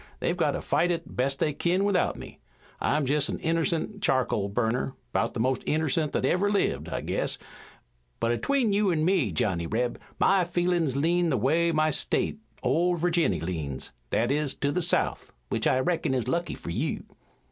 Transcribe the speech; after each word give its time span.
They've 0.19 0.35
got 0.35 0.53
to 0.53 0.63
fight 0.63 0.89
it 0.89 1.03
as 1.07 1.13
best 1.13 1.37
they 1.37 1.53
kin 1.53 1.83
without 1.83 2.17
me. 2.17 2.39
I'm 2.79 3.05
jest 3.05 3.29
an 3.29 3.37
innercent 3.37 4.01
charcoal 4.01 4.49
burner, 4.49 4.95
'bout 5.13 5.35
the 5.35 5.39
most 5.39 5.63
innercent 5.67 6.11
that 6.13 6.25
ever 6.25 6.49
lived, 6.49 6.89
I 6.89 7.01
guess, 7.01 7.37
but 8.19 8.31
atween 8.31 8.73
you 8.73 8.91
an' 8.91 9.05
me, 9.05 9.31
Johnny 9.31 9.67
Reb, 9.67 9.99
my 10.19 10.43
feelin's 10.43 10.95
lean 10.95 11.29
the 11.29 11.37
way 11.37 11.71
my 11.71 11.91
state, 11.91 12.39
Old 12.63 12.97
Virginny, 12.97 13.39
leans, 13.41 13.91
that 14.09 14.31
is, 14.31 14.55
to 14.55 14.71
the 14.71 14.81
South, 14.81 15.33
which 15.49 15.67
I 15.67 15.77
reckon 15.79 16.15
is 16.15 16.27
lucky 16.27 16.55
fur 16.55 16.71
you." 16.71 17.03